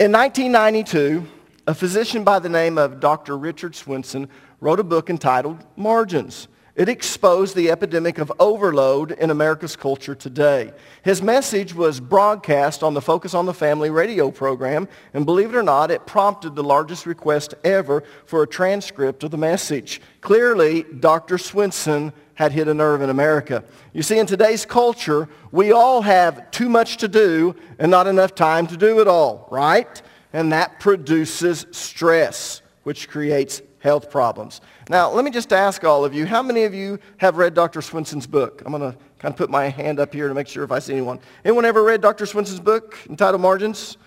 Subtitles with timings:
[0.00, 1.26] In 1992,
[1.66, 3.36] a physician by the name of Dr.
[3.36, 6.48] Richard Swenson wrote a book entitled Margins.
[6.74, 10.72] It exposed the epidemic of overload in America's culture today.
[11.02, 15.58] His message was broadcast on the Focus on the Family radio program, and believe it
[15.58, 20.00] or not, it prompted the largest request ever for a transcript of the message.
[20.22, 21.36] Clearly, Dr.
[21.36, 23.62] Swenson had hit a nerve in America.
[23.92, 28.34] You see, in today's culture, we all have too much to do and not enough
[28.34, 30.00] time to do it all, right?
[30.32, 34.62] And that produces stress, which creates health problems.
[34.88, 37.82] Now, let me just ask all of you, how many of you have read Dr.
[37.82, 38.62] Swenson's book?
[38.64, 40.78] I'm going to kind of put my hand up here to make sure if I
[40.78, 41.20] see anyone.
[41.44, 42.24] Anyone ever read Dr.
[42.24, 43.98] Swenson's book entitled Margins?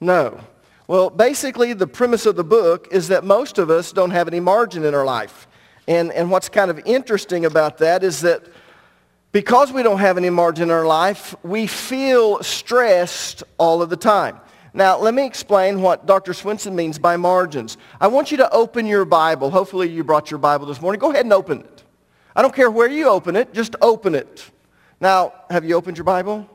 [0.00, 0.38] No.
[0.86, 4.38] Well, basically, the premise of the book is that most of us don't have any
[4.38, 5.48] margin in our life.
[5.90, 8.46] And, and what's kind of interesting about that is that
[9.32, 13.96] because we don't have any margin in our life, we feel stressed all of the
[13.96, 14.38] time.
[14.72, 16.32] Now, let me explain what Dr.
[16.32, 17.76] Swenson means by margins.
[18.00, 19.50] I want you to open your Bible.
[19.50, 21.00] Hopefully you brought your Bible this morning.
[21.00, 21.82] Go ahead and open it.
[22.36, 24.48] I don't care where you open it, just open it.
[25.00, 26.48] Now, have you opened your Bible?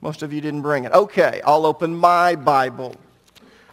[0.00, 0.92] Most of you didn't bring it.
[0.92, 2.96] Okay, I'll open my Bible.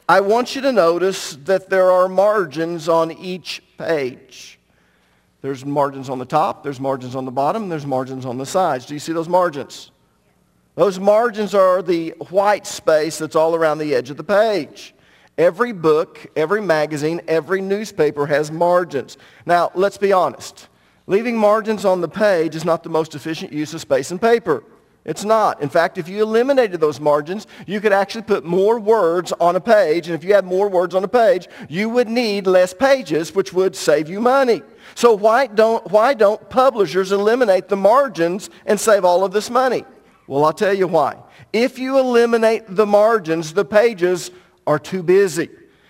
[0.09, 4.56] I want you to notice that there are margins on each page.
[5.41, 8.85] There's margins on the top, there's margins on the bottom, there's margins on the sides.
[8.85, 9.91] Do you see those margins?
[10.75, 14.93] Those margins are the white space that's all around the edge of the page.
[15.37, 19.17] Every book, every magazine, every newspaper has margins.
[19.45, 20.67] Now, let's be honest.
[21.05, 24.63] Leaving margins on the page is not the most efficient use of space and paper.
[25.05, 25.61] It's not.
[25.61, 29.61] In fact, if you eliminated those margins, you could actually put more words on a
[29.61, 30.07] page.
[30.07, 33.53] And if you had more words on a page, you would need less pages, which
[33.53, 34.63] would save you money.
[34.97, 39.85] So why don't, why don't publishers eliminate the margins and save all of this money?
[40.25, 41.17] Well, I'll tell you why.
[41.53, 44.31] If you eliminate the margins, the pages
[44.65, 45.49] are too busy.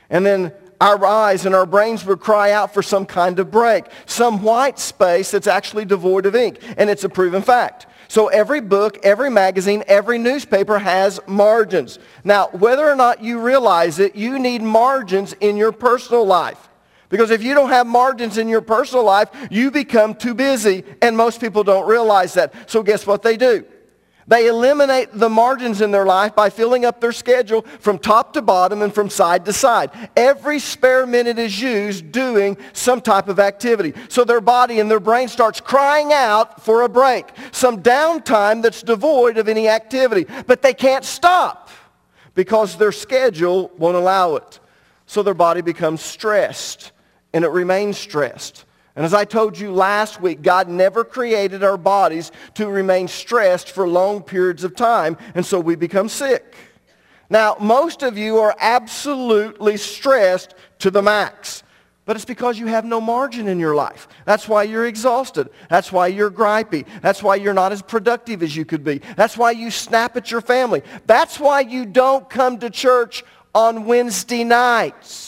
[0.09, 3.85] And then our eyes and our brains would cry out for some kind of break,
[4.07, 6.59] some white space that's actually devoid of ink.
[6.75, 7.87] And it's a proven fact.
[8.09, 11.97] So every book, every magazine, every newspaper has margins.
[12.25, 16.66] Now, whether or not you realize it, you need margins in your personal life.
[17.09, 20.83] Because if you don't have margins in your personal life, you become too busy.
[21.01, 22.53] And most people don't realize that.
[22.69, 23.65] So guess what they do?
[24.29, 28.41] They eliminate the margins in their life by filling up their schedule from top to
[28.41, 29.89] bottom and from side to side.
[30.17, 33.93] Every spare minute is used doing some type of activity.
[34.09, 38.83] So their body and their brain starts crying out for a break, some downtime that's
[38.83, 40.25] devoid of any activity.
[40.45, 41.69] But they can't stop
[42.35, 44.59] because their schedule won't allow it.
[45.05, 46.91] So their body becomes stressed
[47.33, 48.65] and it remains stressed.
[48.95, 53.69] And as I told you last week, God never created our bodies to remain stressed
[53.69, 56.55] for long periods of time, and so we become sick.
[57.29, 61.63] Now, most of you are absolutely stressed to the max.
[62.05, 64.07] But it's because you have no margin in your life.
[64.23, 65.49] That's why you're exhausted.
[65.69, 66.85] That's why you're gripey.
[67.01, 69.01] That's why you're not as productive as you could be.
[69.17, 70.83] That's why you snap at your family.
[71.05, 75.26] That's why you don't come to church on Wednesday nights.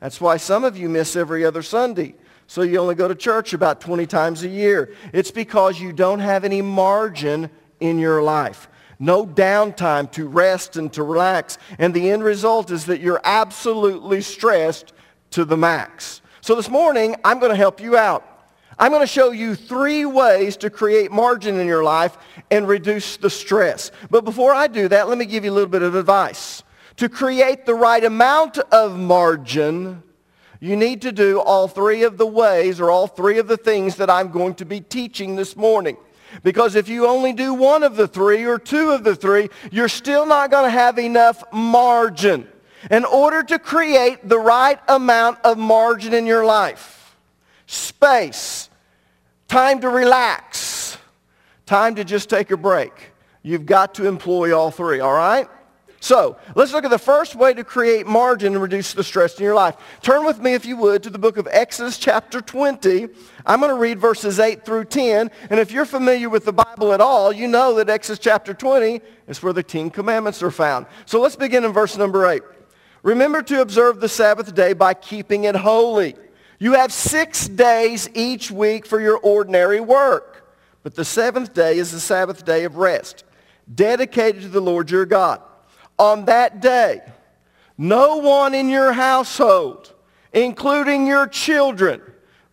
[0.00, 2.14] That's why some of you miss every other Sunday
[2.50, 4.92] so you only go to church about 20 times a year.
[5.12, 8.68] It's because you don't have any margin in your life.
[8.98, 11.58] No downtime to rest and to relax.
[11.78, 14.92] And the end result is that you're absolutely stressed
[15.30, 16.22] to the max.
[16.40, 18.26] So this morning, I'm going to help you out.
[18.80, 22.18] I'm going to show you three ways to create margin in your life
[22.50, 23.92] and reduce the stress.
[24.10, 26.64] But before I do that, let me give you a little bit of advice.
[26.96, 30.02] To create the right amount of margin,
[30.60, 33.96] you need to do all three of the ways or all three of the things
[33.96, 35.96] that I'm going to be teaching this morning.
[36.42, 39.88] Because if you only do one of the three or two of the three, you're
[39.88, 42.46] still not going to have enough margin.
[42.90, 47.16] In order to create the right amount of margin in your life,
[47.66, 48.70] space,
[49.48, 50.96] time to relax,
[51.66, 53.12] time to just take a break,
[53.42, 55.48] you've got to employ all three, all right?
[56.02, 59.44] So let's look at the first way to create margin and reduce the stress in
[59.44, 59.76] your life.
[60.00, 63.08] Turn with me, if you would, to the book of Exodus chapter 20.
[63.44, 65.30] I'm going to read verses 8 through 10.
[65.50, 69.02] And if you're familiar with the Bible at all, you know that Exodus chapter 20
[69.28, 70.86] is where the Ten Commandments are found.
[71.04, 72.42] So let's begin in verse number 8.
[73.02, 76.14] Remember to observe the Sabbath day by keeping it holy.
[76.58, 80.50] You have six days each week for your ordinary work.
[80.82, 83.24] But the seventh day is the Sabbath day of rest,
[83.74, 85.42] dedicated to the Lord your God
[86.00, 87.02] on that day,
[87.76, 89.92] no one in your household,
[90.32, 92.00] including your children,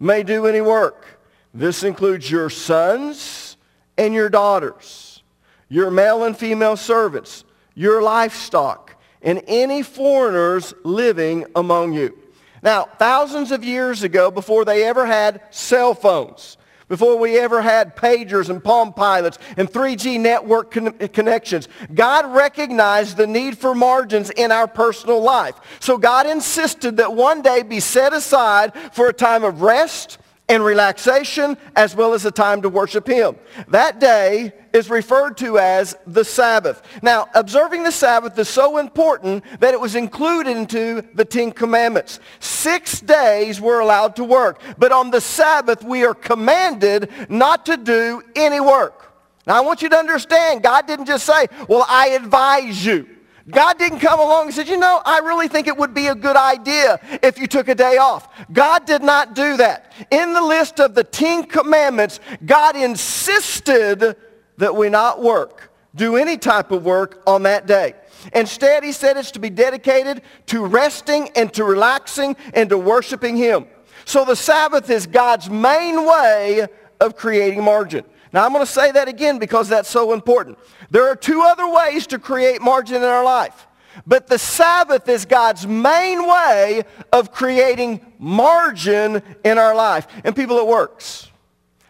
[0.01, 1.05] may do any work.
[1.53, 3.55] This includes your sons
[3.97, 5.23] and your daughters,
[5.69, 12.17] your male and female servants, your livestock, and any foreigners living among you.
[12.61, 17.95] Now, thousands of years ago, before they ever had cell phones, before we ever had
[17.95, 21.67] pagers and Palm Pilots and 3G network con- connections.
[21.93, 25.55] God recognized the need for margins in our personal life.
[25.79, 30.17] So God insisted that one day be set aside for a time of rest
[30.49, 33.35] and relaxation as well as a time to worship him.
[33.67, 36.81] That day is referred to as the Sabbath.
[37.01, 42.19] Now, observing the Sabbath is so important that it was included into the Ten Commandments.
[42.39, 47.75] Six days we're allowed to work, but on the Sabbath we are commanded not to
[47.75, 49.03] do any work.
[49.45, 53.07] Now, I want you to understand, God didn't just say, well, I advise you.
[53.49, 56.15] God didn't come along and said, you know, I really think it would be a
[56.15, 58.27] good idea if you took a day off.
[58.51, 59.93] God did not do that.
[60.11, 64.17] In the list of the Ten Commandments, God insisted
[64.57, 67.93] that we not work, do any type of work on that day.
[68.33, 73.37] Instead, he said it's to be dedicated to resting and to relaxing and to worshiping
[73.37, 73.67] him.
[74.03, 76.67] So the Sabbath is God's main way
[76.99, 78.03] of creating margin.
[78.37, 80.59] Now I'm going to say that again because that's so important.
[80.91, 83.65] There are two other ways to create margin in our life.
[84.05, 90.05] But the Sabbath is God's main way of creating margin in our life.
[90.23, 91.31] And people, it works.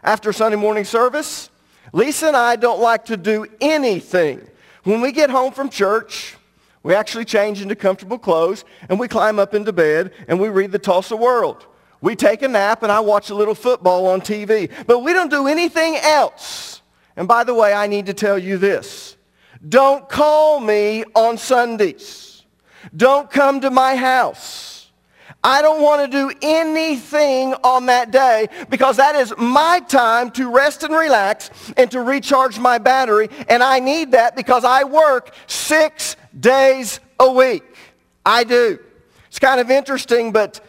[0.01, 1.49] After Sunday morning service,
[1.91, 4.39] Lisa and I don't like to do anything.
[4.85, 6.37] When we get home from church,
[6.81, 10.71] we actually change into comfortable clothes and we climb up into bed and we read
[10.71, 11.67] the Tulsa World.
[12.01, 14.71] We take a nap and I watch a little football on TV.
[14.85, 16.81] But we don't do anything else.
[17.15, 19.17] And by the way, I need to tell you this.
[19.67, 22.43] Don't call me on Sundays.
[22.95, 24.91] Don't come to my house.
[25.43, 30.51] I don't want to do anything on that day because that is my time to
[30.51, 33.29] rest and relax and to recharge my battery.
[33.47, 37.63] And I need that because I work six days a week.
[38.25, 38.79] I do.
[39.27, 40.59] It's kind of interesting, but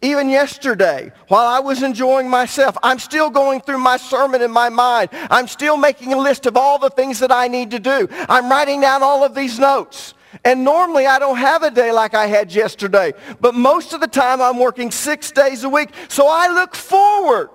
[0.00, 4.68] even yesterday, while I was enjoying myself, I'm still going through my sermon in my
[4.68, 5.10] mind.
[5.12, 8.08] I'm still making a list of all the things that I need to do.
[8.28, 10.14] I'm writing down all of these notes.
[10.44, 13.12] And normally I don't have a day like I had yesterday.
[13.40, 15.90] But most of the time I'm working six days a week.
[16.08, 17.50] So I look forward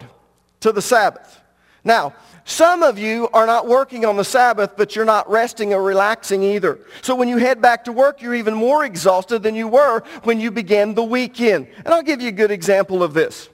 [0.61, 1.39] to the Sabbath.
[1.85, 2.13] Now,
[2.45, 6.43] some of you are not working on the Sabbath, but you're not resting or relaxing
[6.43, 6.79] either.
[7.01, 10.41] So when you head back to work, you're even more exhausted than you were when
[10.41, 11.67] you began the weekend.
[11.77, 13.49] And I'll give you a good example of this.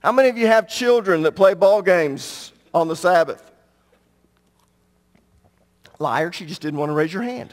[0.00, 3.50] How many of you have children that play ball games on the Sabbath?
[5.98, 7.52] Liar, she just didn't want to raise your hand.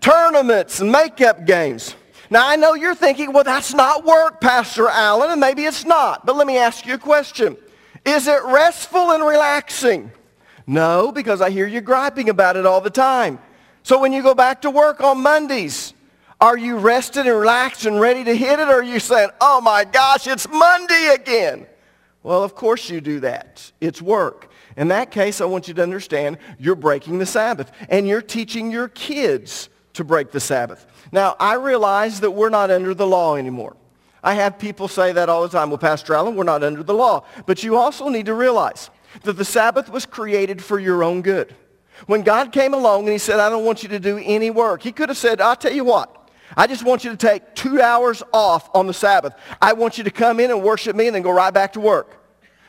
[0.00, 1.94] Tournaments and makeup games.
[2.30, 6.26] Now, I know you're thinking, well, that's not work, Pastor Allen, and maybe it's not.
[6.26, 7.56] But let me ask you a question.
[8.08, 10.10] Is it restful and relaxing?
[10.66, 13.38] No, because I hear you griping about it all the time.
[13.82, 15.92] So when you go back to work on Mondays,
[16.40, 18.68] are you rested and relaxed and ready to hit it?
[18.68, 21.66] Or are you saying, oh my gosh, it's Monday again?
[22.22, 23.72] Well, of course you do that.
[23.78, 24.50] It's work.
[24.78, 27.70] In that case, I want you to understand you're breaking the Sabbath.
[27.90, 30.86] And you're teaching your kids to break the Sabbath.
[31.12, 33.76] Now, I realize that we're not under the law anymore.
[34.22, 35.70] I have people say that all the time.
[35.70, 37.24] Well, Pastor Allen, we're not under the law.
[37.46, 38.90] But you also need to realize
[39.22, 41.54] that the Sabbath was created for your own good.
[42.06, 44.82] When God came along and he said, I don't want you to do any work,
[44.82, 47.80] he could have said, I'll tell you what, I just want you to take two
[47.80, 49.34] hours off on the Sabbath.
[49.60, 51.80] I want you to come in and worship me and then go right back to
[51.80, 52.24] work.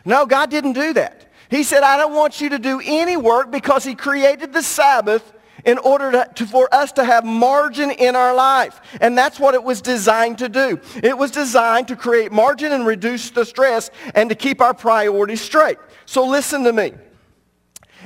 [0.05, 1.31] No, God didn't do that.
[1.49, 5.33] He said, I don't want you to do any work because he created the Sabbath
[5.65, 8.79] in order to, to, for us to have margin in our life.
[9.01, 10.79] And that's what it was designed to do.
[11.03, 15.41] It was designed to create margin and reduce the stress and to keep our priorities
[15.41, 15.77] straight.
[16.05, 16.93] So listen to me.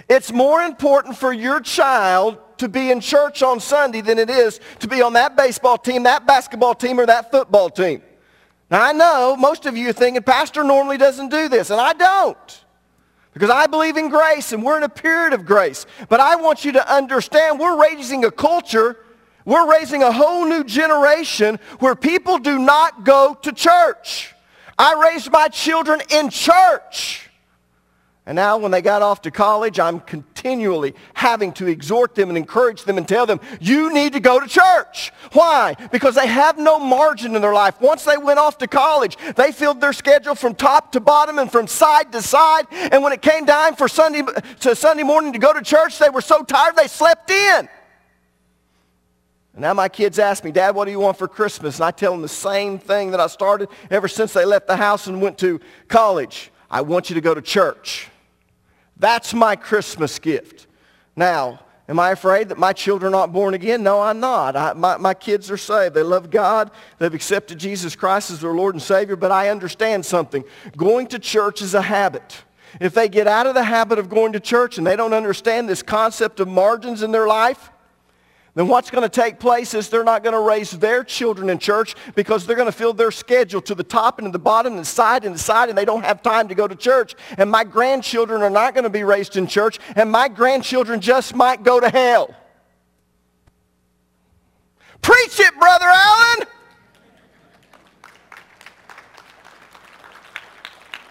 [0.10, 4.60] It's more important for your child to be in church on Sunday than it is
[4.80, 8.02] to be on that baseball team, that basketball team, or that football team.
[8.70, 11.94] Now I know most of you are thinking, Pastor normally doesn't do this, and I
[11.94, 12.63] don't.
[13.34, 15.86] Because I believe in grace and we're in a period of grace.
[16.08, 18.98] But I want you to understand we're raising a culture,
[19.46, 24.34] we're raising a whole new generation where people do not go to church.
[24.78, 27.30] I raised my children in church.
[28.26, 32.38] And now when they got off to college, I'm continually having to exhort them and
[32.38, 35.12] encourage them and tell them, you need to go to church.
[35.34, 35.76] Why?
[35.92, 37.82] Because they have no margin in their life.
[37.82, 41.52] Once they went off to college, they filled their schedule from top to bottom and
[41.52, 42.66] from side to side.
[42.72, 44.22] And when it came time for Sunday,
[44.62, 47.68] to Sunday morning to go to church, they were so tired they slept in.
[49.52, 51.76] And now my kids ask me, Dad, what do you want for Christmas?
[51.76, 54.78] And I tell them the same thing that I started ever since they left the
[54.78, 56.52] house and went to college.
[56.72, 58.08] I want you to go to church.
[59.04, 60.66] That's my Christmas gift.
[61.14, 63.84] Now, Am I afraid that my children aren't born again?
[63.84, 64.56] No, I'm not.
[64.56, 65.94] I, my, my kids are saved.
[65.94, 66.72] They love God.
[66.98, 69.18] They've accepted Jesus Christ as their Lord and Savior.
[69.18, 70.46] But I understand something.
[70.78, 72.46] Going to church is a habit.
[72.80, 75.68] If they get out of the habit of going to church and they don't understand
[75.68, 77.70] this concept of margins in their life,
[78.56, 81.58] then what's going to take place is they're not going to raise their children in
[81.58, 84.74] church because they're going to fill their schedule to the top and to the bottom
[84.74, 87.16] and the side and the side and they don't have time to go to church.
[87.38, 91.36] And my grandchildren are not going to be raised in church and my grandchildren just
[91.36, 92.36] might go to hell.
[95.02, 96.48] Preach it, Brother Allen!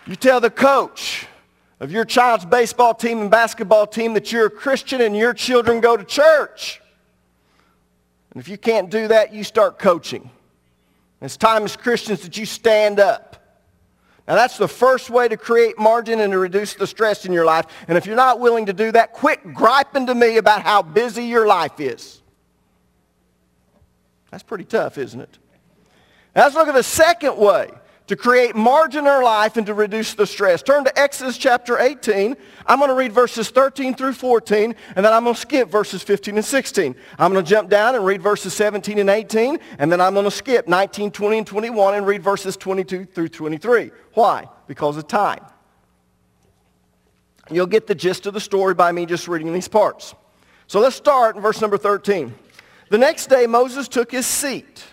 [0.07, 1.27] You tell the coach
[1.81, 5.81] of your child's baseball team and basketball team that you're a Christian and your children
[5.81, 6.82] go to church.
[8.33, 10.31] And if you can't do that, you start coaching.
[11.21, 13.37] It's time as Christians that you stand up.
[14.27, 17.45] Now that's the first way to create margin and to reduce the stress in your
[17.45, 17.67] life.
[17.89, 21.25] And if you're not willing to do that, quit griping to me about how busy
[21.25, 22.23] your life is.
[24.31, 25.39] That's pretty tough, isn't it?
[26.35, 27.71] Now let's look at the second way
[28.13, 30.63] to create margin in our life and to reduce the stress.
[30.63, 32.37] Turn to Exodus chapter 18.
[32.67, 36.03] I'm going to read verses 13 through 14, and then I'm going to skip verses
[36.03, 36.95] 15 and 16.
[37.19, 40.27] I'm going to jump down and read verses 17 and 18, and then I'm going
[40.27, 43.91] to skip 19, 20, and 21 and read verses 22 through 23.
[44.13, 44.47] Why?
[44.67, 45.43] Because of time.
[47.51, 50.15] You'll get the gist of the story by me just reading these parts.
[50.67, 52.35] So let's start in verse number 13.
[52.91, 54.85] The next day Moses took his seat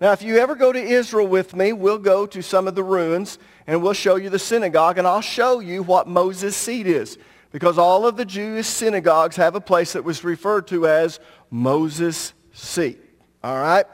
[0.00, 2.82] now, if you ever go to Israel with me, we'll go to some of the
[2.82, 7.18] ruins and we'll show you the synagogue and I'll show you what Moses' seat is.
[7.52, 12.32] Because all of the Jewish synagogues have a place that was referred to as Moses'
[12.52, 12.98] seat.
[13.44, 13.84] All right?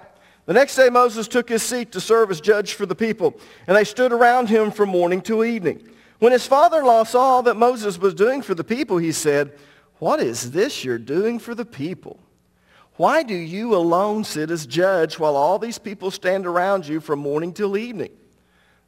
[0.44, 3.34] The next day Moses took his seat to serve as judge for the people,
[3.66, 5.88] and they stood around him from morning till evening.
[6.20, 9.58] When his father-in-law saw that Moses was doing for the people, he said,
[9.98, 12.20] What is this you're doing for the people?
[12.96, 17.18] Why do you alone sit as judge while all these people stand around you from
[17.18, 18.12] morning till evening?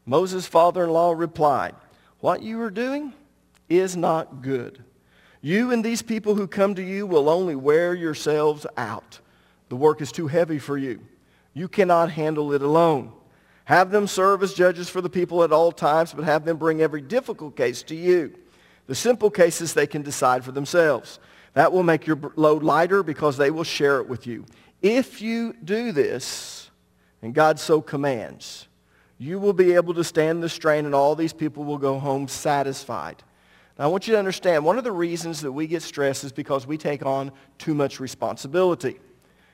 [0.07, 1.75] Moses' father-in-law replied,
[2.21, 3.13] What you are doing
[3.69, 4.83] is not good.
[5.43, 9.21] You and these people who come to you will only wear yourselves out.
[9.69, 11.01] The work is too heavy for you.
[11.53, 13.13] You cannot handle it alone.
[13.67, 16.81] Have them serve as judges for the people at all times, but have them bring
[16.81, 18.35] every difficult case to you.
[18.87, 21.19] The simple cases they can decide for themselves.
[21.55, 24.45] That will make your load lighter because they will share it with you.
[24.83, 26.71] If you do this,
[27.23, 28.69] and God so commands,
[29.19, 32.29] you will be able to stand the strain and all these people will go home
[32.29, 33.23] satisfied.
[33.79, 36.33] Now, I want you to understand, one of the reasons that we get stressed is
[36.33, 38.99] because we take on too much responsibility.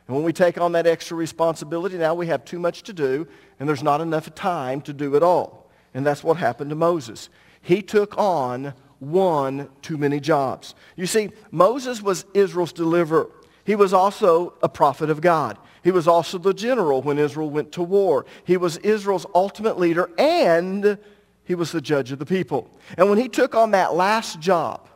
[0.06, 3.26] And when we take on that extra responsibility, now we have too much to do,
[3.58, 5.70] and there's not enough time to do it all.
[5.94, 7.30] And that's what happened to Moses.
[7.62, 8.74] He took on
[9.10, 10.74] one too many jobs.
[10.96, 13.30] You see, Moses was Israel's deliverer.
[13.64, 15.58] He was also a prophet of God.
[15.82, 18.26] He was also the general when Israel went to war.
[18.44, 20.98] He was Israel's ultimate leader and
[21.44, 22.70] he was the judge of the people.
[22.96, 24.88] And when he took on that last job,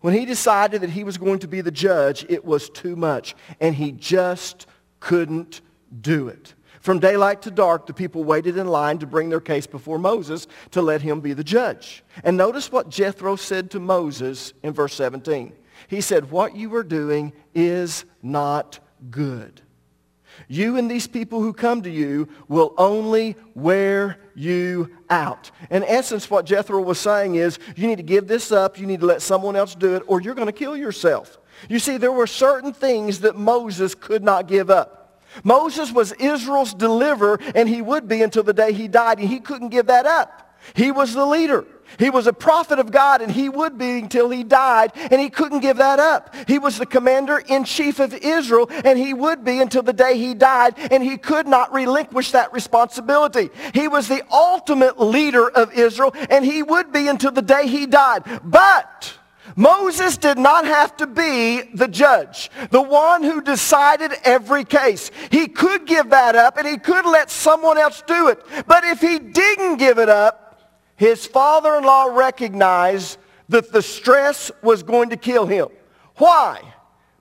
[0.00, 3.34] when he decided that he was going to be the judge, it was too much.
[3.60, 4.66] And he just
[5.00, 5.60] couldn't
[6.00, 6.54] do it.
[6.82, 10.48] From daylight to dark, the people waited in line to bring their case before Moses
[10.72, 12.02] to let him be the judge.
[12.24, 15.52] And notice what Jethro said to Moses in verse 17.
[15.86, 19.62] He said, what you are doing is not good.
[20.48, 25.52] You and these people who come to you will only wear you out.
[25.70, 29.00] In essence, what Jethro was saying is, you need to give this up, you need
[29.00, 31.38] to let someone else do it, or you're going to kill yourself.
[31.68, 35.01] You see, there were certain things that Moses could not give up.
[35.44, 39.40] Moses was Israel's deliverer, and he would be until the day he died, and he
[39.40, 40.56] couldn't give that up.
[40.74, 41.66] He was the leader.
[41.98, 45.28] He was a prophet of God, and he would be until he died, and he
[45.28, 46.34] couldn't give that up.
[46.46, 50.74] He was the commander-in-chief of Israel, and he would be until the day he died,
[50.90, 53.50] and he could not relinquish that responsibility.
[53.74, 57.84] He was the ultimate leader of Israel, and he would be until the day he
[57.84, 58.22] died.
[58.42, 59.18] But
[59.56, 65.10] Moses did not have to be the judge, the one who decided every case.
[65.30, 68.42] He could give that up and he could let someone else do it.
[68.66, 70.60] But if he didn't give it up,
[70.96, 73.18] his father-in-law recognized
[73.48, 75.68] that the stress was going to kill him.
[76.16, 76.60] Why?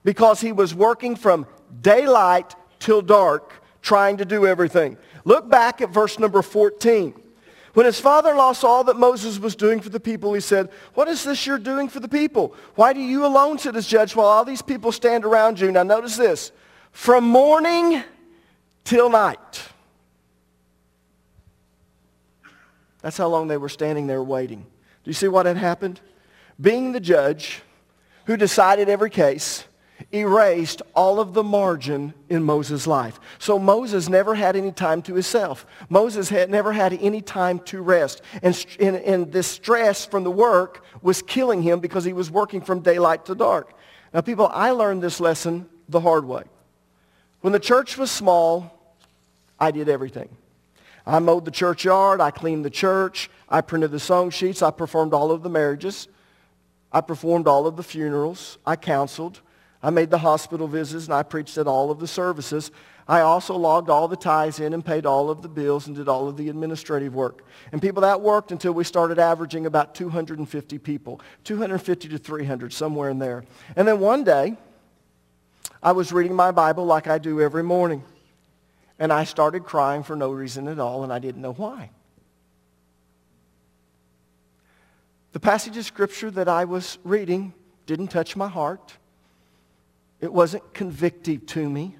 [0.03, 1.45] Because he was working from
[1.81, 4.97] daylight till dark trying to do everything.
[5.25, 7.20] Look back at verse number 14.
[7.73, 11.23] When his father-in-law saw that Moses was doing for the people, he said, what is
[11.23, 12.53] this you're doing for the people?
[12.75, 15.71] Why do you alone sit as judge while all these people stand around you?
[15.71, 16.51] Now notice this.
[16.91, 18.03] From morning
[18.83, 19.63] till night.
[23.01, 24.59] That's how long they were standing there waiting.
[25.03, 26.01] Do you see what had happened?
[26.59, 27.61] Being the judge
[28.25, 29.63] who decided every case,
[30.11, 33.19] erased all of the margin in Moses' life.
[33.39, 35.65] So Moses never had any time to himself.
[35.89, 38.21] Moses had never had any time to rest.
[38.41, 42.61] And, and, and this stress from the work was killing him because he was working
[42.61, 43.73] from daylight to dark.
[44.13, 46.43] Now, people, I learned this lesson the hard way.
[47.41, 48.95] When the church was small,
[49.59, 50.29] I did everything.
[51.05, 52.21] I mowed the churchyard.
[52.21, 53.29] I cleaned the church.
[53.49, 54.61] I printed the song sheets.
[54.61, 56.07] I performed all of the marriages.
[56.91, 58.57] I performed all of the funerals.
[58.65, 59.41] I counseled.
[59.83, 62.71] I made the hospital visits and I preached at all of the services.
[63.07, 66.07] I also logged all the ties in and paid all of the bills and did
[66.07, 67.43] all of the administrative work.
[67.71, 73.09] And people, that worked until we started averaging about 250 people, 250 to 300, somewhere
[73.09, 73.43] in there.
[73.75, 74.55] And then one day,
[75.83, 78.03] I was reading my Bible like I do every morning.
[78.99, 81.89] And I started crying for no reason at all, and I didn't know why.
[85.31, 87.53] The passage of Scripture that I was reading
[87.87, 88.97] didn't touch my heart.
[90.21, 91.97] It wasn't convictive to me.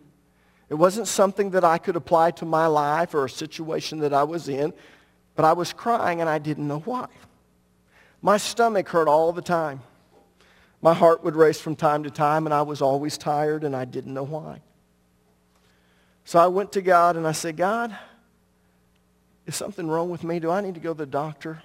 [0.69, 4.23] It wasn't something that I could apply to my life or a situation that I
[4.23, 4.71] was in,
[5.35, 7.07] but I was crying and I didn't know why.
[8.21, 9.81] My stomach hurt all the time.
[10.81, 13.85] My heart would race from time to time and I was always tired and I
[13.85, 14.61] didn't know why.
[16.23, 17.97] So I went to God and I said, God,
[19.45, 20.39] is something wrong with me?
[20.39, 21.63] Do I need to go to the doctor?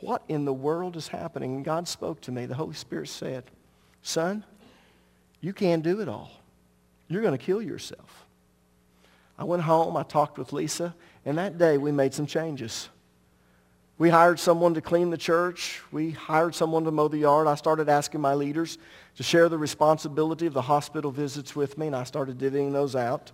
[0.00, 1.54] What in the world is happening?
[1.54, 2.46] And God spoke to me.
[2.46, 3.44] The Holy Spirit said,
[4.02, 4.44] son,
[5.46, 6.32] you can't do it all.
[7.06, 8.26] You're going to kill yourself.
[9.38, 10.92] I went home, I talked with Lisa,
[11.24, 12.88] and that day we made some changes.
[13.96, 15.82] We hired someone to clean the church.
[15.92, 17.46] We hired someone to mow the yard.
[17.46, 18.78] I started asking my leaders
[19.18, 22.96] to share the responsibility of the hospital visits with me, and I started divvying those
[22.96, 23.30] out.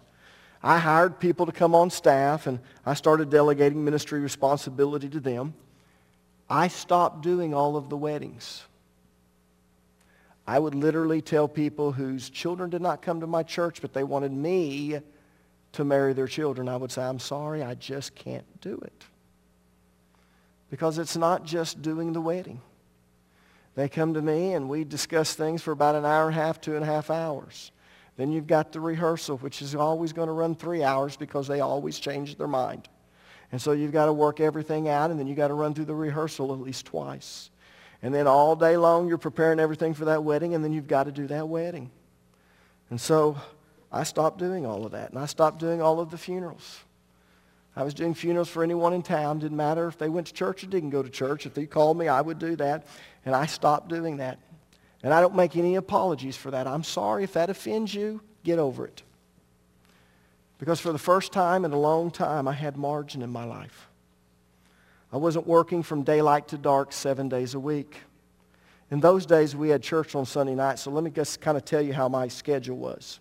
[0.62, 5.54] I hired people to come on staff, and I started delegating ministry responsibility to them.
[6.50, 8.64] I stopped doing all of the weddings.
[10.46, 14.04] I would literally tell people whose children did not come to my church, but they
[14.04, 15.00] wanted me
[15.72, 16.68] to marry their children.
[16.68, 19.04] I would say, I'm sorry, I just can't do it.
[20.70, 22.60] Because it's not just doing the wedding.
[23.74, 26.60] They come to me and we discuss things for about an hour and a half,
[26.60, 27.70] two and a half hours.
[28.16, 31.60] Then you've got the rehearsal, which is always going to run three hours because they
[31.60, 32.88] always change their mind.
[33.50, 35.86] And so you've got to work everything out, and then you've got to run through
[35.86, 37.50] the rehearsal at least twice.
[38.02, 41.04] And then all day long you're preparing everything for that wedding, and then you've got
[41.04, 41.90] to do that wedding.
[42.90, 43.36] And so
[43.90, 46.80] I stopped doing all of that, and I stopped doing all of the funerals.
[47.74, 49.38] I was doing funerals for anyone in town.
[49.38, 51.46] Didn't matter if they went to church or didn't go to church.
[51.46, 52.86] If they called me, I would do that.
[53.24, 54.38] And I stopped doing that.
[55.02, 56.66] And I don't make any apologies for that.
[56.66, 58.20] I'm sorry if that offends you.
[58.44, 59.02] Get over it.
[60.58, 63.88] Because for the first time in a long time, I had margin in my life.
[65.12, 67.98] I wasn't working from daylight to dark seven days a week.
[68.90, 71.64] In those days, we had church on Sunday night, so let me just kind of
[71.66, 73.20] tell you how my schedule was.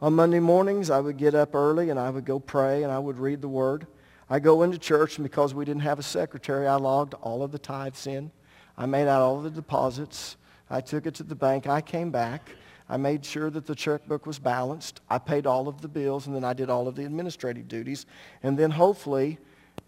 [0.00, 2.98] On Monday mornings, I would get up early and I would go pray and I
[2.98, 3.86] would read the Word.
[4.28, 7.52] I go into church, and because we didn't have a secretary, I logged all of
[7.52, 8.30] the tithes in.
[8.76, 10.36] I made out all of the deposits.
[10.68, 11.66] I took it to the bank.
[11.66, 12.50] I came back.
[12.88, 15.00] I made sure that the checkbook was balanced.
[15.08, 18.06] I paid all of the bills, and then I did all of the administrative duties.
[18.42, 19.38] And then hopefully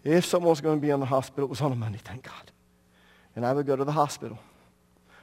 [0.03, 2.23] if someone was going to be in the hospital, it was on a Monday, thank
[2.23, 2.51] God.
[3.35, 4.39] And I would go to the hospital.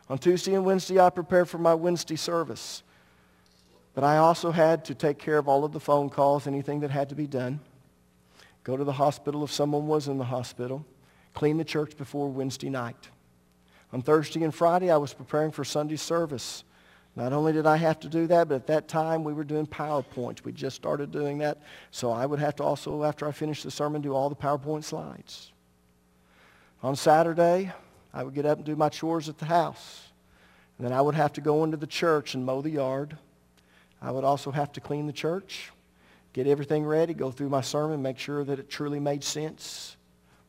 [0.08, 2.82] On Tuesday and Wednesday, I prepared for my Wednesday service.
[3.94, 6.90] But I also had to take care of all of the phone calls, anything that
[6.90, 7.60] had to be done.
[8.62, 10.84] Go to the hospital if someone was in the hospital.
[11.34, 13.08] Clean the church before Wednesday night.
[13.92, 16.64] On Thursday and Friday, I was preparing for Sunday service.
[17.16, 19.66] Not only did I have to do that, but at that time we were doing
[19.66, 20.44] PowerPoint.
[20.44, 21.62] We just started doing that.
[21.90, 24.84] So I would have to also, after I finished the sermon, do all the PowerPoint
[24.84, 25.50] slides.
[26.82, 27.72] On Saturday,
[28.12, 30.08] I would get up and do my chores at the house.
[30.76, 33.16] And then I would have to go into the church and mow the yard.
[34.02, 35.72] I would also have to clean the church,
[36.34, 39.96] get everything ready, go through my sermon, make sure that it truly made sense.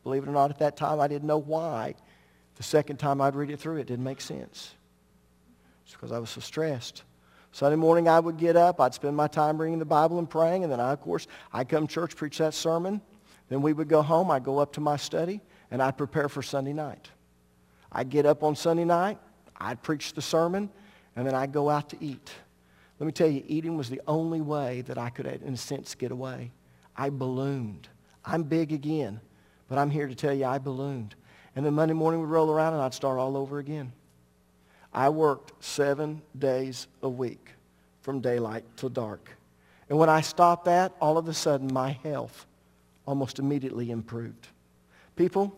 [0.03, 1.95] Believe it or not, at that time I didn't know why.
[2.55, 4.73] The second time I'd read it through, it didn't make sense.
[5.87, 7.03] It's because I was so stressed.
[7.53, 8.81] Sunday morning I would get up.
[8.81, 10.63] I'd spend my time reading the Bible and praying.
[10.63, 12.99] And then, I, of course, I'd come to church, preach that sermon.
[13.47, 14.29] Then we would go home.
[14.29, 15.39] I'd go up to my study,
[15.71, 17.09] and I'd prepare for Sunday night.
[17.89, 19.17] I'd get up on Sunday night.
[19.55, 20.69] I'd preach the sermon,
[21.15, 22.31] and then I'd go out to eat.
[22.99, 25.95] Let me tell you, eating was the only way that I could, in a sense,
[25.95, 26.51] get away.
[26.97, 27.87] I ballooned.
[28.25, 29.21] I'm big again,
[29.69, 31.15] but I'm here to tell you I ballooned.
[31.55, 33.93] And then Monday morning would roll around, and I'd start all over again.
[34.97, 37.51] I worked seven days a week
[38.01, 39.29] from daylight till dark.
[39.89, 42.47] And when I stopped that, all of a sudden my health
[43.05, 44.47] almost immediately improved.
[45.15, 45.55] People,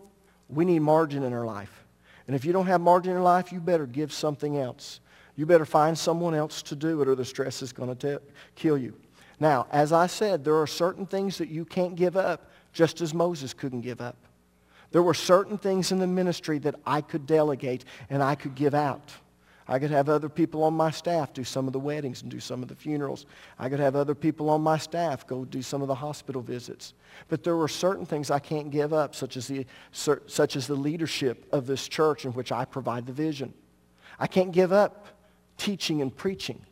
[0.49, 1.85] we need margin in our life.
[2.27, 4.99] And if you don't have margin in your life, you better give something else.
[5.37, 8.21] You better find someone else to do it or the stress is going to
[8.55, 8.93] kill you.
[9.39, 13.13] Now, as I said, there are certain things that you can't give up just as
[13.13, 14.17] Moses couldn't give up.
[14.91, 18.73] There were certain things in the ministry that I could delegate and I could give
[18.73, 19.13] out.
[19.69, 22.39] I could have other people on my staff do some of the weddings and do
[22.39, 23.27] some of the funerals.
[23.59, 26.95] I could have other people on my staff go do some of the hospital visits.
[27.27, 30.73] But there were certain things I can't give up, such as the, such as the
[30.73, 33.53] leadership of this church in which I provide the vision.
[34.17, 35.05] I can't give up
[35.57, 36.65] teaching and preaching.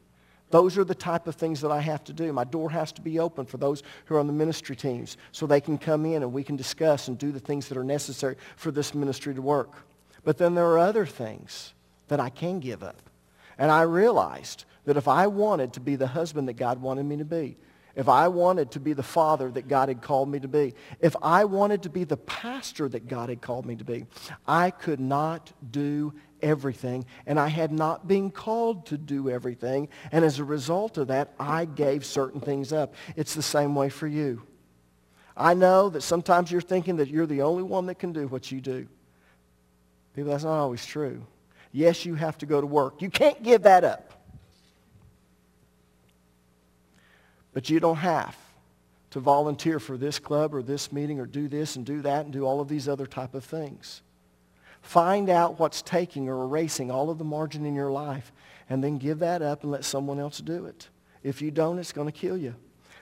[0.49, 2.33] Those are the type of things that I have to do.
[2.33, 5.45] My door has to be open for those who are on the ministry teams so
[5.45, 8.37] they can come in and we can discuss and do the things that are necessary
[8.55, 9.75] for this ministry to work.
[10.23, 11.73] But then there are other things
[12.07, 13.01] that I can give up.
[13.57, 17.17] And I realized that if I wanted to be the husband that God wanted me
[17.17, 17.57] to be,
[17.95, 21.15] if I wanted to be the father that God had called me to be, if
[21.21, 24.05] I wanted to be the pastor that God had called me to be,
[24.47, 29.89] I could not do everything, and I had not been called to do everything.
[30.11, 32.93] And as a result of that, I gave certain things up.
[33.15, 34.43] It's the same way for you.
[35.35, 38.51] I know that sometimes you're thinking that you're the only one that can do what
[38.51, 38.87] you do.
[40.15, 41.25] People, that's not always true.
[41.71, 43.01] Yes, you have to go to work.
[43.01, 44.13] You can't give that up.
[47.53, 48.37] But you don't have
[49.11, 52.33] to volunteer for this club or this meeting or do this and do that and
[52.33, 54.01] do all of these other type of things.
[54.81, 58.31] Find out what's taking or erasing all of the margin in your life
[58.69, 60.87] and then give that up and let someone else do it.
[61.23, 62.55] If you don't, it's going to kill you.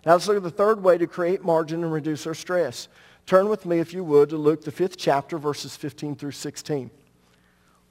[0.05, 2.87] Now let's look at the third way to create margin and reduce our stress.
[3.25, 6.91] Turn with me, if you would, to Luke, the fifth chapter, verses 15 through 16.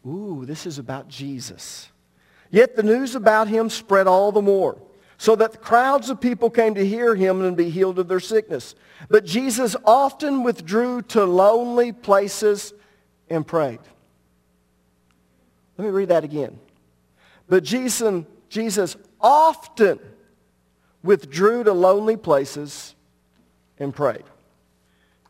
[0.06, 1.88] Ooh, this is about Jesus.
[2.50, 4.80] Yet the news about him spread all the more,
[5.16, 8.74] so that crowds of people came to hear him and be healed of their sickness.
[9.08, 12.74] But Jesus often withdrew to lonely places
[13.30, 13.80] and prayed.
[15.78, 16.58] Let me read that again.
[17.48, 19.98] But Jesus, Jesus often
[21.02, 22.94] withdrew to lonely places
[23.78, 24.24] and prayed.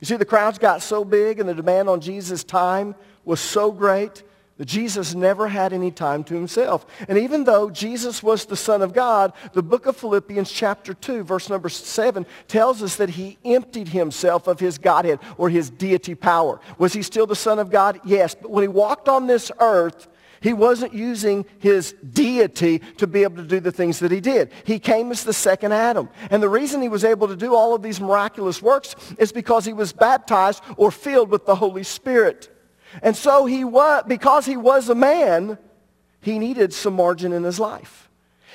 [0.00, 3.72] You see, the crowds got so big and the demand on Jesus' time was so
[3.72, 4.22] great
[4.56, 6.86] that Jesus never had any time to himself.
[7.08, 11.24] And even though Jesus was the Son of God, the book of Philippians chapter 2,
[11.24, 16.14] verse number 7, tells us that he emptied himself of his Godhead or his deity
[16.14, 16.60] power.
[16.78, 18.00] Was he still the Son of God?
[18.04, 18.34] Yes.
[18.34, 20.08] But when he walked on this earth,
[20.40, 24.52] he wasn't using his deity to be able to do the things that he did.
[24.64, 26.10] He came as the second Adam.
[26.30, 29.64] And the reason he was able to do all of these miraculous works is because
[29.64, 32.53] he was baptized or filled with the Holy Spirit.
[33.02, 35.58] And so he was, because he was a man,
[36.20, 38.08] he needed some margin in his life.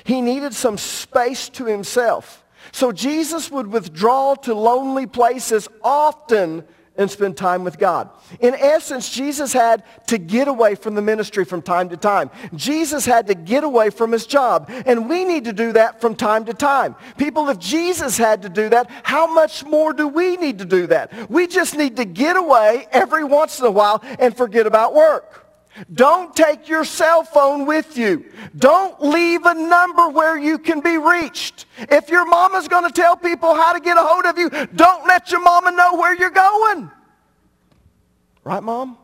[0.04, 2.44] He needed some space to himself.
[2.72, 6.64] So Jesus would withdraw to lonely places often
[6.96, 8.10] and spend time with God.
[8.40, 12.30] In essence, Jesus had to get away from the ministry from time to time.
[12.54, 14.70] Jesus had to get away from his job.
[14.86, 16.94] And we need to do that from time to time.
[17.16, 20.86] People, if Jesus had to do that, how much more do we need to do
[20.88, 21.30] that?
[21.30, 25.39] We just need to get away every once in a while and forget about work.
[25.94, 28.24] Don't take your cell phone with you.
[28.56, 31.66] Don't leave a number where you can be reached.
[31.78, 35.06] If your mama's going to tell people how to get a hold of you, don't
[35.06, 36.90] let your mama know where you're going.
[38.44, 38.98] Right, Mom?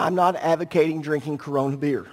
[0.00, 2.06] Now, I'm not advocating drinking Corona beer.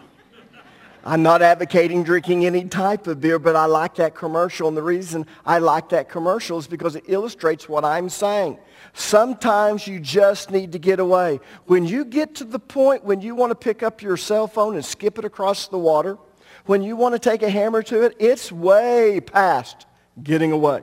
[1.04, 4.68] I'm not advocating drinking any type of beer, but I like that commercial.
[4.68, 8.58] And the reason I like that commercial is because it illustrates what I'm saying.
[8.94, 11.40] Sometimes you just need to get away.
[11.68, 14.74] When you get to the point when you want to pick up your cell phone
[14.74, 16.18] and skip it across the water,
[16.66, 19.86] when you want to take a hammer to it, it's way past
[20.24, 20.82] getting away.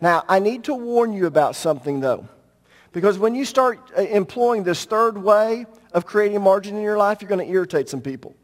[0.00, 2.28] Now, I need to warn you about something, though.
[2.92, 6.98] Because when you start uh, employing this third way of creating a margin in your
[6.98, 8.34] life, you're going to irritate some people.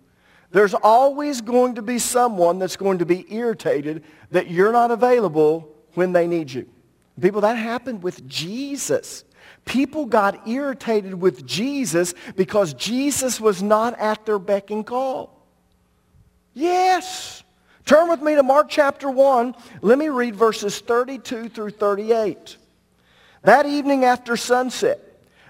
[0.51, 5.69] There's always going to be someone that's going to be irritated that you're not available
[5.95, 6.69] when they need you.
[7.21, 9.25] People, that happened with Jesus.
[9.65, 15.47] People got irritated with Jesus because Jesus was not at their beck and call.
[16.55, 17.43] Yes.
[17.85, 19.55] Turn with me to Mark chapter 1.
[19.81, 22.57] Let me read verses 32 through 38.
[23.43, 25.01] That evening after sunset,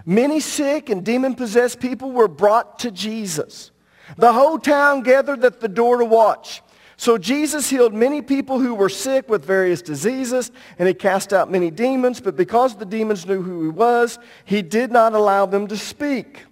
[0.07, 3.73] Many sick and demon-possessed people were brought to Jesus.
[4.17, 6.63] The whole town gathered at the door to watch.
[6.97, 11.51] So Jesus healed many people who were sick with various diseases, and he cast out
[11.51, 15.67] many demons, but because the demons knew who he was, he did not allow them
[15.67, 16.45] to speak.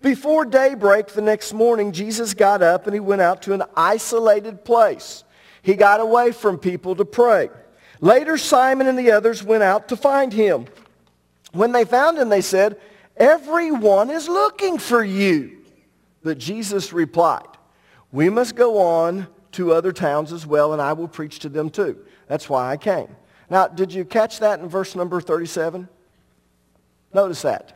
[0.00, 4.64] Before daybreak the next morning, Jesus got up and he went out to an isolated
[4.64, 5.24] place.
[5.60, 7.50] He got away from people to pray.
[8.00, 10.66] Later, Simon and the others went out to find him.
[11.52, 12.78] When they found him, they said,
[13.16, 15.58] Everyone is looking for you.
[16.22, 17.46] But Jesus replied,
[18.12, 21.70] we must go on to other towns as well, and I will preach to them
[21.70, 21.98] too.
[22.26, 23.08] That's why I came.
[23.50, 25.88] Now, did you catch that in verse number 37?
[27.12, 27.74] Notice that.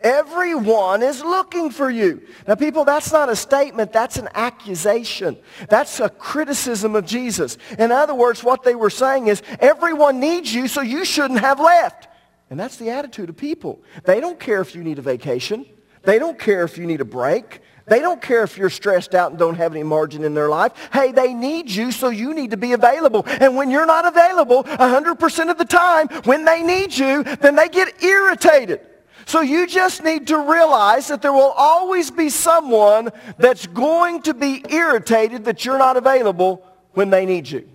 [0.00, 2.22] Everyone is looking for you.
[2.46, 3.92] Now, people, that's not a statement.
[3.92, 5.38] That's an accusation.
[5.68, 7.56] That's a criticism of Jesus.
[7.78, 11.60] In other words, what they were saying is, everyone needs you, so you shouldn't have
[11.60, 12.08] left.
[12.50, 13.82] And that's the attitude of people.
[14.04, 15.66] They don't care if you need a vacation.
[16.04, 17.60] They don't care if you need a break.
[17.86, 20.72] They don't care if you're stressed out and don't have any margin in their life.
[20.92, 23.24] Hey, they need you, so you need to be available.
[23.26, 27.68] And when you're not available 100% of the time, when they need you, then they
[27.68, 28.80] get irritated.
[29.24, 34.34] So you just need to realize that there will always be someone that's going to
[34.34, 37.68] be irritated that you're not available when they need you.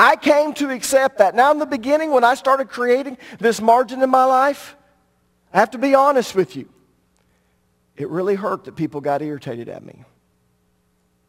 [0.00, 1.34] I came to accept that.
[1.34, 4.74] Now in the beginning, when I started creating this margin in my life,
[5.52, 6.70] I have to be honest with you.
[7.98, 10.04] It really hurt that people got irritated at me.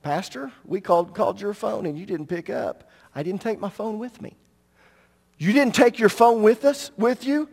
[0.03, 2.89] Pastor, we called, called your phone and you didn't pick up.
[3.13, 4.37] I didn't take my phone with me.
[5.37, 7.49] You didn't take your phone with us, with you?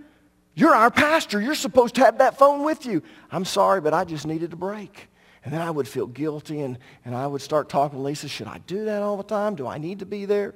[0.55, 1.41] You're our pastor.
[1.41, 3.03] You're supposed to have that phone with you.
[3.33, 5.09] I'm sorry, but I just needed a break.
[5.45, 8.47] And then I would feel guilty and, and I would start talking to Lisa, should
[8.47, 9.57] I do that all the time?
[9.57, 10.55] Do I need to be there?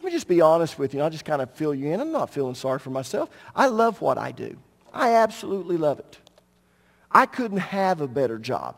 [0.00, 1.02] Let me just be honest with you.
[1.02, 2.00] I'll just kind of fill you in.
[2.00, 3.28] I'm not feeling sorry for myself.
[3.54, 4.56] I love what I do.
[4.94, 6.18] I absolutely love it.
[7.12, 8.76] I couldn't have a better job.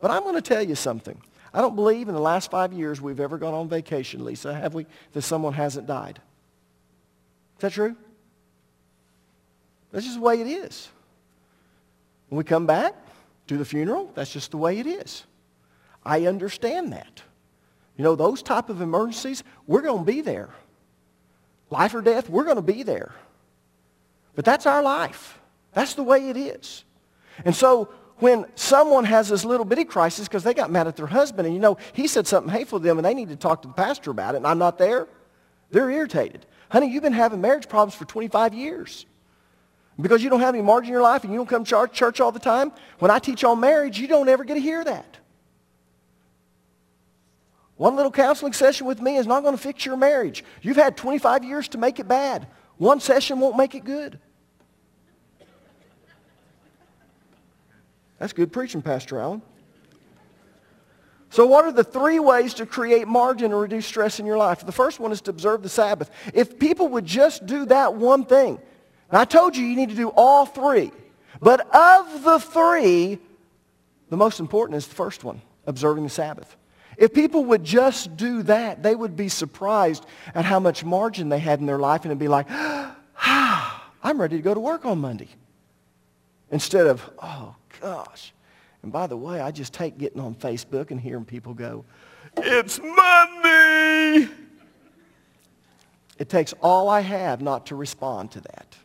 [0.00, 1.16] But I'm going to tell you something.
[1.52, 4.74] I don't believe in the last five years we've ever gone on vacation, Lisa, have
[4.74, 6.18] we, that someone hasn't died.
[7.58, 7.94] Is that true?
[9.92, 10.88] That's just the way it is.
[12.30, 12.94] When we come back,
[13.46, 15.22] do the funeral, that's just the way it is.
[16.04, 17.22] I understand that.
[17.96, 20.50] You know, those type of emergencies, we're going to be there.
[21.74, 23.12] Life or death, we're going to be there.
[24.36, 25.40] But that's our life.
[25.72, 26.84] That's the way it is.
[27.44, 31.08] And so when someone has this little bitty crisis because they got mad at their
[31.08, 33.62] husband and you know he said something hateful to them and they need to talk
[33.62, 35.08] to the pastor about it and I'm not there,
[35.72, 36.46] they're irritated.
[36.68, 39.04] Honey, you've been having marriage problems for 25 years.
[40.00, 42.20] Because you don't have any margin in your life and you don't come to church
[42.20, 45.18] all the time, when I teach on marriage, you don't ever get to hear that.
[47.84, 50.42] One little counseling session with me is not going to fix your marriage.
[50.62, 52.46] You've had 25 years to make it bad.
[52.78, 54.18] One session won't make it good.
[58.18, 59.42] That's good preaching, Pastor Allen.
[61.28, 64.64] So what are the three ways to create margin and reduce stress in your life?
[64.64, 66.10] The first one is to observe the Sabbath.
[66.32, 68.60] If people would just do that one thing,
[69.10, 70.90] I told you you need to do all three,
[71.38, 73.18] but of the three,
[74.08, 76.56] the most important is the first one, observing the Sabbath.
[76.96, 81.38] If people would just do that, they would be surprised at how much margin they
[81.38, 84.84] had in their life and it'd be like, ah, I'm ready to go to work
[84.84, 85.28] on Monday.
[86.50, 88.32] Instead of, oh, gosh.
[88.82, 91.84] And by the way, I just take getting on Facebook and hearing people go,
[92.36, 94.28] it's Monday.
[96.18, 98.76] It takes all I have not to respond to that.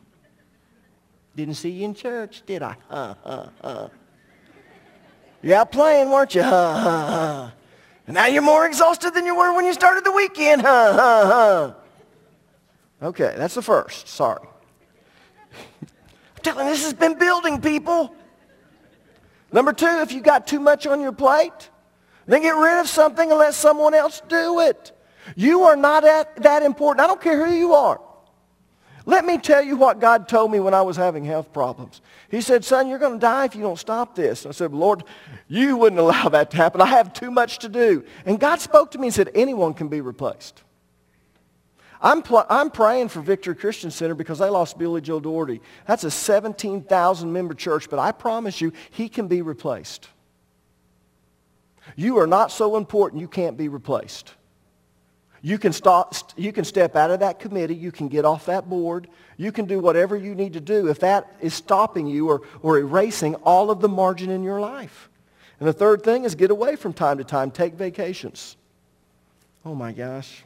[1.36, 2.76] Didn't see you in church, did I?
[2.90, 3.90] Huh, huh, huh.
[5.42, 6.44] You're out playing, weren't you?
[6.44, 7.50] Huh, huh, huh.
[8.10, 10.64] Now you're more exhausted than you were when you started the weekend.
[10.64, 11.74] Huh, huh, huh.
[13.08, 14.08] Okay, that's the first.
[14.08, 14.46] Sorry.
[15.82, 15.88] I'm
[16.42, 18.16] telling you, this has been building people.
[19.52, 21.70] Number two, if you got too much on your plate,
[22.26, 24.92] then get rid of something and let someone else do it.
[25.36, 27.04] You are not that important.
[27.04, 28.02] I don't care who you are.
[29.06, 32.02] Let me tell you what God told me when I was having health problems.
[32.30, 34.46] He said, son, you're going to die if you don't stop this.
[34.46, 35.04] I said, Lord,
[35.48, 36.82] you wouldn't allow that to happen.
[36.82, 38.04] I have too much to do.
[38.26, 40.64] And God spoke to me and said, anyone can be replaced.
[42.02, 45.62] I'm, pl- I'm praying for Victory Christian Center because they lost Billy Joe Daugherty.
[45.86, 50.08] That's a 17,000 member church, but I promise you, he can be replaced.
[51.96, 54.34] You are not so important you can't be replaced.
[55.42, 57.76] You can, stop, you can step out of that committee.
[57.76, 59.08] You can get off that board.
[59.38, 62.78] You can do whatever you need to do if that is stopping you or, or
[62.78, 65.10] erasing all of the margin in your life.
[65.60, 67.52] And the third thing is get away from time to time.
[67.52, 68.58] Take vacations.
[69.66, 70.44] Oh my gosh.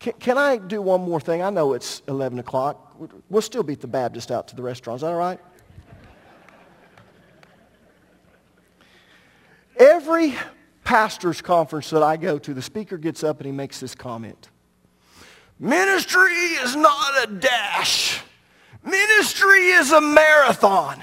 [0.00, 1.42] Can, can I do one more thing?
[1.42, 2.96] I know it's 11 o'clock.
[3.30, 4.96] We'll still beat the Baptist out to the restaurant.
[4.96, 5.38] Is that all right?
[9.76, 10.34] Every
[10.84, 14.48] pastor's conference that I go to, the speaker gets up and he makes this comment.
[15.58, 18.20] Ministry is not a dash.
[18.84, 21.02] Ministry is a marathon.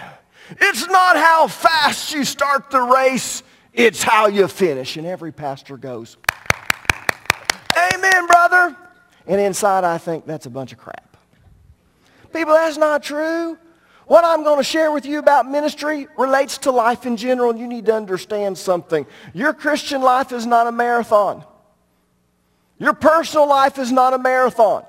[0.59, 4.97] It's not how fast you start the race, it's how you finish.
[4.97, 6.17] And every pastor goes,
[7.77, 8.75] Amen, brother.
[9.27, 11.17] And inside I think that's a bunch of crap.
[12.33, 13.57] People, that's not true.
[14.09, 17.59] What I'm going to share with you about ministry relates to life in general, and
[17.59, 19.05] you need to understand something.
[19.35, 21.45] Your Christian life is not a marathon.
[22.79, 24.83] Your personal life is not a marathon.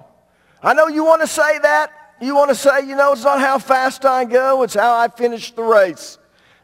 [0.62, 1.92] I know you want to say that.
[2.22, 5.08] You want to say, you know, it's not how fast I go, it's how I
[5.08, 6.16] finish the race.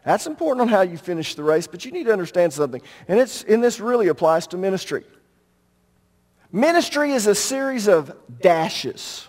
[0.03, 2.81] That's important on how you finish the race, but you need to understand something.
[3.07, 5.03] And, it's, and this really applies to ministry.
[6.51, 9.26] Ministry is a series of dashes.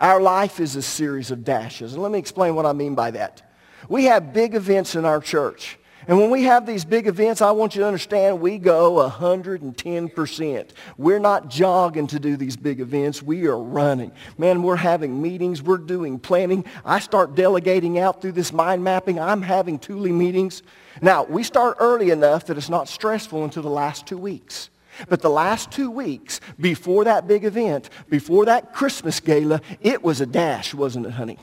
[0.00, 1.94] Our life is a series of dashes.
[1.94, 3.42] And let me explain what I mean by that.
[3.88, 5.78] We have big events in our church.
[6.06, 10.70] And when we have these big events, I want you to understand we go 110%.
[10.96, 13.22] We're not jogging to do these big events.
[13.22, 14.12] We are running.
[14.38, 15.62] Man, we're having meetings.
[15.62, 16.64] We're doing planning.
[16.82, 19.20] I start delegating out through this mind mapping.
[19.20, 20.62] I'm having Thule meetings.
[21.02, 24.70] Now, we start early enough that it's not stressful until the last two weeks.
[25.08, 30.20] But the last two weeks before that big event, before that Christmas gala, it was
[30.20, 31.38] a dash, wasn't it, honey?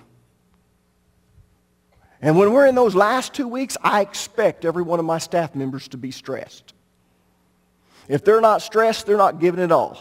[2.22, 5.54] And when we're in those last two weeks, I expect every one of my staff
[5.54, 6.74] members to be stressed.
[8.08, 10.00] If they're not stressed, they're not giving it all.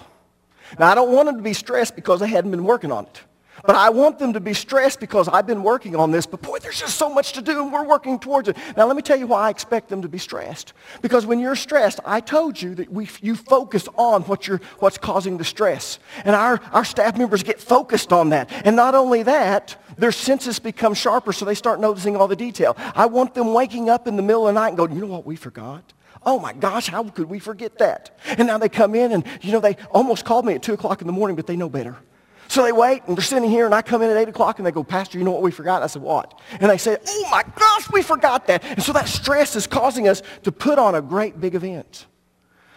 [0.78, 3.20] Now, I don't want them to be stressed because they hadn't been working on it.
[3.62, 6.26] But I want them to be stressed because I've been working on this.
[6.26, 8.56] But boy, there's just so much to do and we're working towards it.
[8.76, 10.72] Now let me tell you why I expect them to be stressed.
[11.02, 14.98] Because when you're stressed, I told you that we, you focus on what you're, what's
[14.98, 15.98] causing the stress.
[16.24, 18.50] And our, our staff members get focused on that.
[18.66, 22.76] And not only that, their senses become sharper so they start noticing all the detail.
[22.94, 25.06] I want them waking up in the middle of the night and going, you know
[25.06, 25.92] what we forgot?
[26.26, 28.18] Oh my gosh, how could we forget that?
[28.38, 31.00] And now they come in and, you know, they almost called me at 2 o'clock
[31.00, 31.98] in the morning, but they know better.
[32.48, 34.66] So they wait, and they're sitting here, and I come in at 8 o'clock, and
[34.66, 35.82] they go, Pastor, you know what we forgot?
[35.82, 36.40] I said, what?
[36.52, 38.64] And they say, oh my gosh, we forgot that.
[38.64, 42.06] And so that stress is causing us to put on a great big event.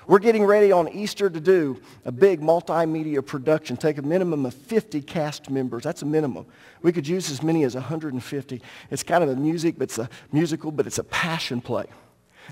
[0.07, 4.53] We're getting ready on Easter to do a big multimedia production, take a minimum of
[4.53, 5.83] 50 cast members.
[5.83, 6.45] That's a minimum.
[6.81, 8.61] We could use as many as 150.
[8.89, 11.87] It's kind of a music, but it's a musical, but it's a passion play.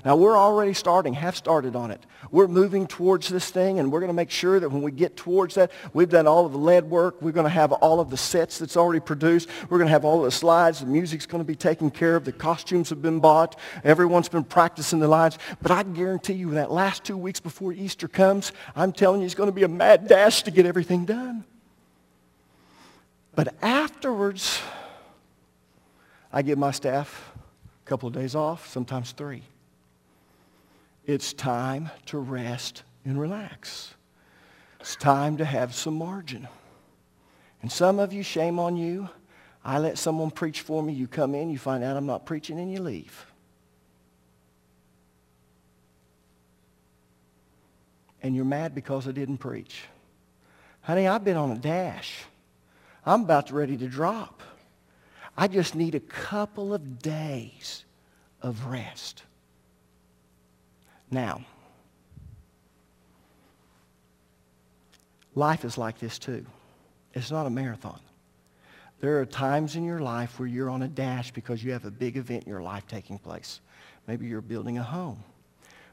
[0.04, 2.04] Now, we're already starting, have started on it.
[2.30, 5.16] We're moving towards this thing, and we're going to make sure that when we get
[5.16, 7.22] towards that, we've done all of the lead work.
[7.22, 9.48] We're going to have all of the sets that's already produced.
[9.68, 10.80] We're going to have all the slides.
[10.80, 12.24] The music's going to be taken care of.
[12.24, 13.58] The costumes have been bought.
[13.84, 15.38] Everyone's been practicing the lines.
[15.62, 19.34] But I guarantee you, that last two weeks before Easter comes, I'm telling you, it's
[19.34, 21.44] going to be a mad dash to get everything done.
[23.34, 24.60] But afterwards,
[26.32, 27.32] I give my staff
[27.84, 29.42] a couple of days off, sometimes three.
[31.06, 33.94] It's time to rest and relax.
[34.80, 36.48] It's time to have some margin.
[37.62, 39.08] And some of you, shame on you.
[39.64, 40.92] I let someone preach for me.
[40.92, 43.26] You come in, you find out I'm not preaching, and you leave.
[48.22, 49.84] And you're mad because I didn't preach.
[50.82, 52.24] Honey, I've been on a dash.
[53.04, 54.42] I'm about ready to drop.
[55.36, 57.84] I just need a couple of days
[58.42, 59.22] of rest.
[61.10, 61.44] Now,
[65.34, 66.44] life is like this too.
[67.14, 68.00] It's not a marathon.
[69.00, 71.90] There are times in your life where you're on a dash because you have a
[71.90, 73.60] big event in your life taking place.
[74.06, 75.22] Maybe you're building a home.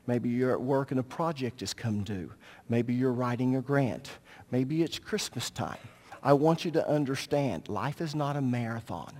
[0.07, 2.31] Maybe you're at work and a project has come due.
[2.69, 4.09] Maybe you're writing a grant.
[4.51, 5.77] Maybe it's Christmas time.
[6.21, 9.13] I want you to understand, life is not a marathon.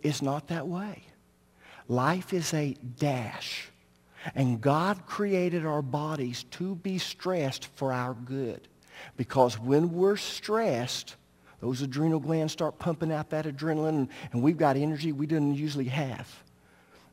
[0.00, 1.02] It's not that way.
[1.88, 3.71] Life is a dash.
[4.34, 8.68] And God created our bodies to be stressed for our good.
[9.16, 11.16] Because when we're stressed,
[11.60, 15.86] those adrenal glands start pumping out that adrenaline, and we've got energy we didn't usually
[15.86, 16.42] have.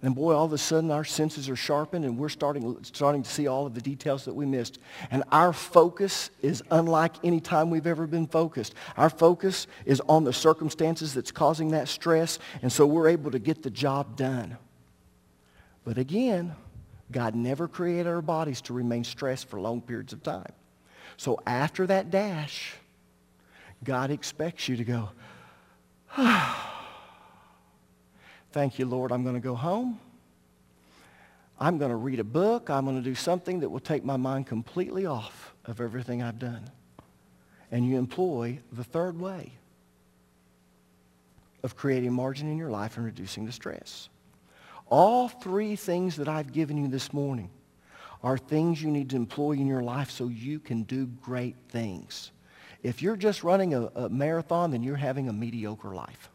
[0.01, 3.30] And boy, all of a sudden our senses are sharpened and we're starting, starting to
[3.30, 4.80] see all of the details that we missed.
[5.12, 8.76] And our focus is unlike any time we've ever been focused.
[8.95, 13.39] Our focus is on the circumstances that's causing that stress, and so we're able to
[13.39, 14.57] get the job done.
[15.84, 16.55] But again,
[17.12, 20.51] God never created our bodies to remain stressed for long periods of time.
[21.18, 22.76] So after that dash,
[23.84, 25.10] God expects you to go,
[28.51, 29.12] Thank you, Lord.
[29.12, 29.99] I'm going to go home.
[31.60, 32.70] I'm going to read a book.
[32.70, 36.39] I'm going to do something that will take my mind completely off of everything I've
[36.39, 36.70] done.
[37.72, 39.51] and you employ the third way
[41.62, 44.10] of creating margin in your life and reducing the stress.
[44.90, 47.50] All three things that I've given you this morning
[48.24, 52.32] are things you need to employ in your life so you can do great things.
[52.82, 56.30] If you're just running a, a marathon, then you're having a mediocre life.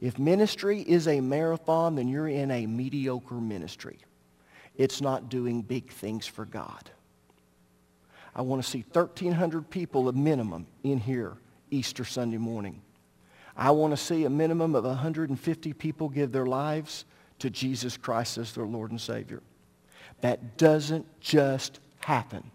[0.00, 3.98] If ministry is a marathon, then you're in a mediocre ministry.
[4.76, 6.90] It's not doing big things for God.
[8.34, 11.36] I want to see 1,300 people, a minimum, in here
[11.70, 12.80] Easter Sunday morning.
[13.56, 17.04] I want to see a minimum of 150 people give their lives
[17.40, 19.42] to Jesus Christ as their Lord and Savior.
[20.20, 22.50] That doesn't just happen.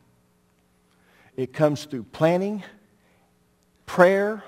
[1.35, 2.63] It comes through planning,
[3.85, 4.43] prayer,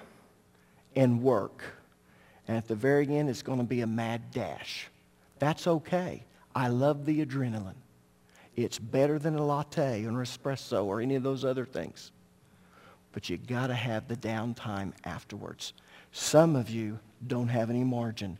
[0.95, 1.62] and work.
[2.47, 4.88] And at the very end, it's going to be a mad dash.
[5.38, 6.24] That's okay.
[6.56, 7.76] I love the adrenaline.
[8.56, 12.12] It's better than a latte or an espresso or any of those other things.
[13.12, 15.74] But you got to have the downtime afterwards.
[16.12, 18.38] Some of you don't have any margin.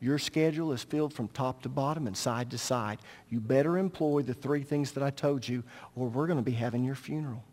[0.00, 2.98] Your schedule is filled from top to bottom and side to side.
[3.30, 5.62] You better employ the three things that I told you
[5.94, 7.44] or we're going to be having your funeral.